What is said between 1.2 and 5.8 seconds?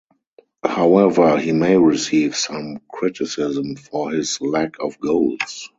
he may receive some criticism for his lack of goals.